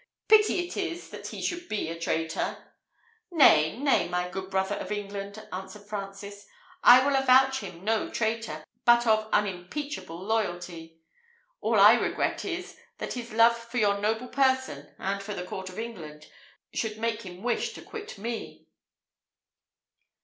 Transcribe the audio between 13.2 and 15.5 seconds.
love for your noble person, and for the